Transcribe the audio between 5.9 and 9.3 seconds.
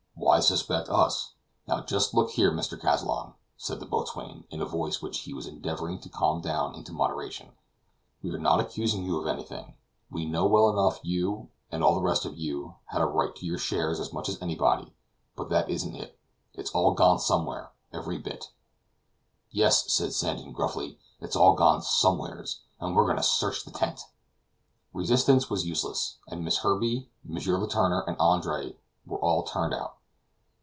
to calm down into moderation, "we are not accusing you of